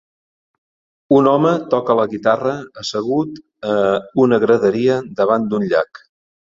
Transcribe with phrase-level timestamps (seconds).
[1.17, 2.55] Un home toca la guitarra
[2.85, 3.41] assegut
[3.77, 3.79] a
[4.27, 6.09] una graderia davant d'un llac.